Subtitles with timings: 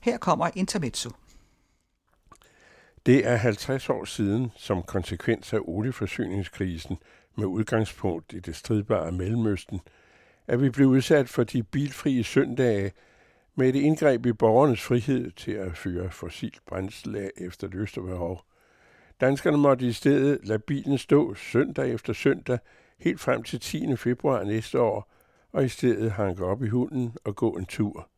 [0.00, 1.10] Her kommer Intermezzo.
[3.06, 6.98] Det er 50 år siden, som konsekvens af olieforsyningskrisen
[7.36, 9.80] med udgangspunkt i det stridbare Mellemøsten,
[10.46, 12.92] at vi blev udsat for de bilfrie søndage
[13.54, 18.04] med et indgreb i borgernes frihed til at fyre fossilt brændsel af efter lyst og
[18.04, 18.44] behov.
[19.20, 22.58] Danskerne måtte i stedet lade bilen stå søndag efter søndag
[22.98, 23.96] helt frem til 10.
[23.96, 25.12] februar næste år,
[25.52, 28.09] og i stedet hanke op i hunden og gå en tur.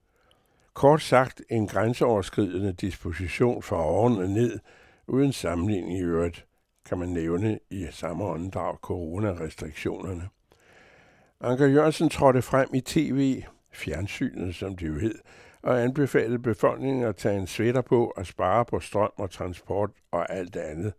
[0.75, 4.59] Kort sagt en grænseoverskridende disposition fra oven og ned,
[5.06, 6.47] uden sammenligning i øvrigt,
[6.88, 10.28] kan man nævne i samme åndedrag coronarestriktionerne.
[11.41, 13.42] Anker Jørgensen trådte frem i tv,
[13.73, 15.19] fjernsynet som det jo hed,
[15.62, 20.33] og anbefalede befolkningen at tage en sweater på og spare på strøm og transport og
[20.33, 20.92] alt andet.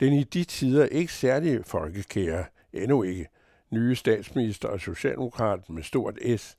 [0.00, 3.28] Den i de tider ikke særlig folkekære, endnu ikke,
[3.70, 6.56] nye statsminister og socialdemokrat med stort S,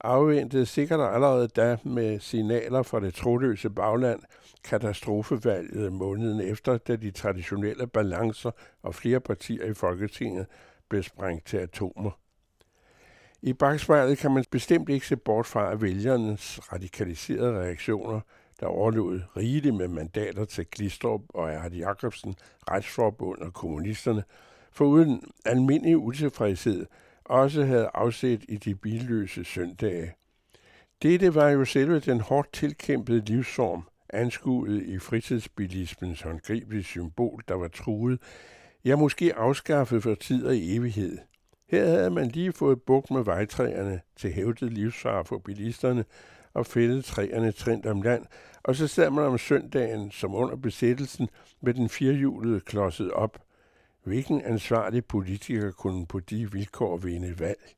[0.00, 4.20] afventede sikkert allerede da med signaler fra det troløse bagland
[4.64, 8.50] katastrofevalget måneden efter, da de traditionelle balancer
[8.82, 10.46] og flere partier i Folketinget
[10.88, 12.10] blev sprængt til atomer.
[13.42, 18.20] I bagspejlet kan man bestemt ikke se bort fra, at vælgernes radikaliserede reaktioner,
[18.60, 22.34] der overlod rigeligt med mandater til Glistrup og Erhard Jacobsen,
[22.70, 24.24] Retsforbund og kommunisterne,
[24.72, 26.86] foruden almindelig utilfredshed,
[27.24, 30.14] også havde afsæt i de billøse søndage.
[31.02, 37.68] Dette var jo selve den hårdt tilkæmpede livsform, anskuet i fritidsbilismens håndgribelige symbol, der var
[37.68, 38.20] truet,
[38.84, 41.18] ja måske afskaffet for tid og evighed–
[41.74, 46.04] her havde man lige fået bukt med vejtræerne til hævdet livsfar for bilisterne
[46.54, 48.26] og fældet træerne trint om land,
[48.62, 51.28] og så sad man om søndagen, som under besættelsen,
[51.60, 53.38] med den firehjulede klodset op.
[54.04, 57.74] Hvilken ansvarlig politiker kunne på de vilkår vinde valg?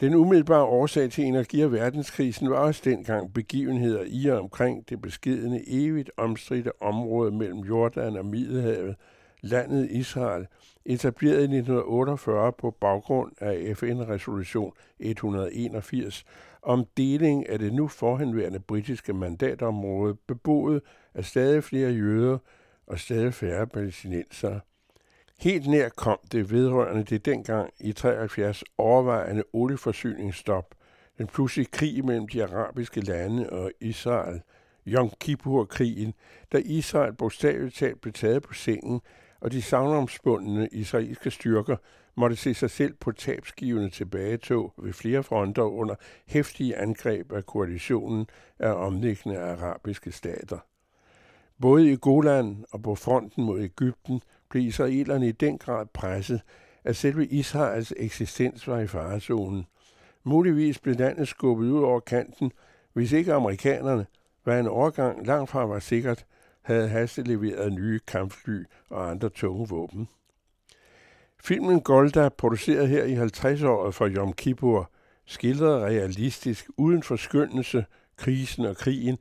[0.00, 5.02] Den umiddelbare årsag til energi- og verdenskrisen var også dengang begivenheder i og omkring det
[5.02, 8.96] beskedende, evigt omstridte område mellem Jordan og Middelhavet,
[9.40, 10.46] landet Israel,
[10.84, 16.24] etableret i 1948 på baggrund af FN-resolution 181
[16.62, 20.82] om deling af det nu forhenværende britiske mandatområde, beboet
[21.14, 22.38] af stadig flere jøder
[22.86, 24.60] og stadig færre palæstinensere.
[25.40, 30.74] Helt nær kom det vedrørende det dengang i 73 overvejende olieforsyningsstop,
[31.18, 34.42] den pludselige krig mellem de arabiske lande og Israel,
[34.86, 36.14] Yom Kippur-krigen,
[36.52, 39.00] da Israel bogstaveligt talt blev taget på sengen
[39.40, 41.76] og de savnomspundne israelske styrker
[42.16, 45.94] måtte se sig selv på tabsgivende tilbagetog ved flere fronter under
[46.26, 48.26] hæftige angreb af koalitionen
[48.58, 50.58] af omliggende arabiske stater.
[51.60, 56.40] Både i Golan og på fronten mod Ægypten blev israelerne i den grad presset,
[56.84, 59.66] at selve Israels eksistens var i farezonen.
[60.24, 62.52] Muligvis blev landet skubbet ud over kanten,
[62.92, 64.06] hvis ikke amerikanerne,
[64.44, 66.24] hvad en overgang langt fra var sikkert,
[66.62, 70.08] havde hasteleveret nye kampfly og andre tunge våben.
[71.44, 74.90] Filmen Golda, produceret her i 50-året for Yom Kippur,
[75.26, 77.84] skildrede realistisk, uden forskyndelse,
[78.16, 79.18] krisen og krigen,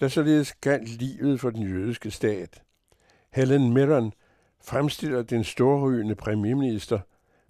[0.00, 2.62] der således galt livet for den jødiske stat.
[3.32, 4.12] Helen Mirren
[4.64, 6.98] fremstiller den storrygende premierminister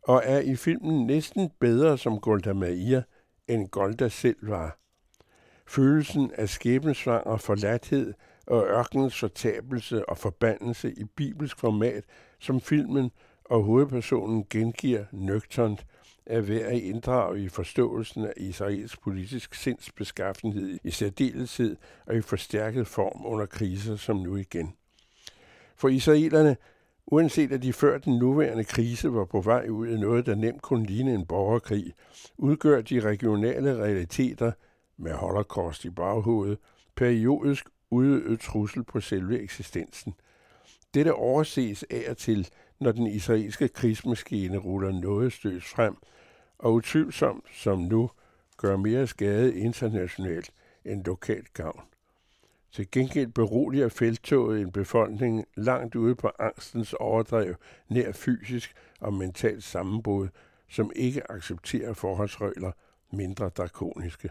[0.03, 3.00] og er i filmen næsten bedre som Golda Meir,
[3.49, 4.78] end Golda selv var.
[5.66, 8.15] Følelsen af skæbnesvanger forladthed
[8.47, 12.05] og ørkenens fortabelse og forbandelse i bibelsk format,
[12.38, 13.11] som filmen
[13.44, 15.87] og hovedpersonen gengiver nøgternt,
[16.26, 21.76] er værd at inddrage i forståelsen af Israels politisk sindsbeskaffenhed i særdeleshed
[22.06, 24.75] og i forstærket form under kriser som nu igen.
[25.76, 26.56] For israelerne,
[27.06, 30.62] uanset at de før den nuværende krise var på vej ud i noget, der nemt
[30.62, 31.92] kunne ligne en borgerkrig,
[32.38, 34.52] udgør de regionale realiteter
[34.97, 36.58] med holocaust i baghovedet
[36.97, 40.14] periodisk udøvet trussel på selve eksistensen.
[40.94, 42.48] Dette overses af og til,
[42.81, 45.97] når den israelske krigsmaskine ruller noget støs frem,
[46.59, 48.11] og utvivlsomt som nu
[48.57, 50.51] gør mere skade internationalt
[50.85, 51.83] end lokalt gavn.
[52.73, 57.55] Til gengæld beroliger feltoget en befolkning langt ude på angstens overdrev,
[57.88, 60.29] nær fysisk og mentalt sammenbrud,
[60.69, 62.73] som ikke accepterer forholdsregler
[63.12, 64.31] mindre drakoniske.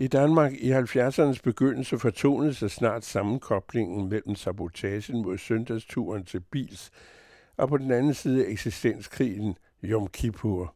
[0.00, 6.90] I Danmark i 70'ernes begyndelse fortonede sig snart sammenkoblingen mellem sabotagen mod søndagsturen til Bils
[7.56, 10.74] og på den anden side eksistenskrigen Yom Kippur.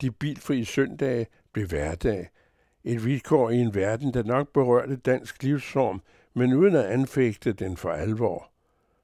[0.00, 2.28] De bilfrie søndage blev hverdag.
[2.84, 6.02] Et vilkår i en verden, der nok berørte dansk livsform,
[6.34, 8.50] men uden at anfægte den for alvor.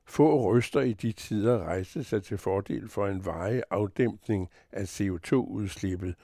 [0.07, 6.15] Få ryster i de tider rejste sig til fordel for en varig afdæmpning af CO2-udslippet,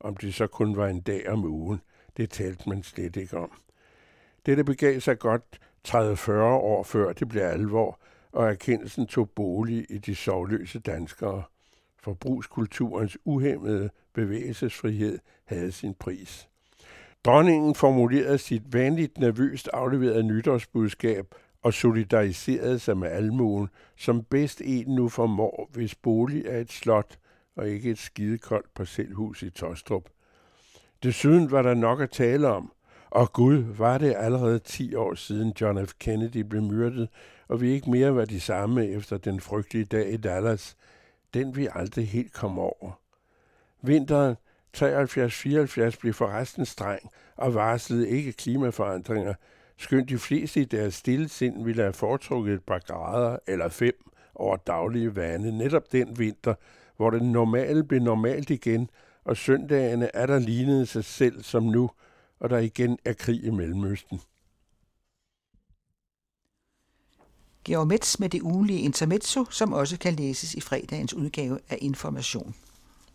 [0.00, 1.80] om det så kun var en dag om ugen–
[2.18, 3.50] det talte man slet ikke om.
[4.46, 8.00] Dette begav sig godt 30-40 år før det blev alvor,
[8.32, 11.42] og erkendelsen tog bolig i de sovløse danskere.
[12.02, 16.48] Forbrugskulturens uhemmede bevægelsesfrihed havde sin pris.
[17.24, 24.94] Dronningen formulerede sit vanligt nervøst afleverede nytårsbudskab og solidariserede sig med almuen, som bedst en
[24.94, 27.18] nu formår, hvis bolig er et slot
[27.56, 30.08] og ikke et skidekoldt parcelhus i Tostrup.
[31.02, 32.72] Desuden var der nok at tale om,
[33.10, 35.92] og Gud var det allerede 10 år siden John F.
[35.98, 37.08] Kennedy blev myrdet,
[37.48, 40.76] og vi ikke mere var de samme efter den frygtelige dag i Dallas.
[41.34, 43.00] Den vi aldrig helt kom over.
[43.82, 44.36] Vinteren
[44.76, 49.34] 73-74 blev forresten streng og varslede ikke klimaforandringer,
[49.76, 54.10] skønt de fleste i deres stille sind ville have foretrukket et par grader eller fem
[54.34, 56.54] over daglige vande netop den vinter,
[56.96, 58.90] hvor det normale blev normalt igen,
[59.24, 61.90] og søndagene er der lignede sig selv som nu,
[62.40, 64.20] og der igen er krig i Mellemøsten.
[67.64, 72.54] Georg Metz med det ugenlige intermezzo, som også kan læses i fredagens udgave af Information.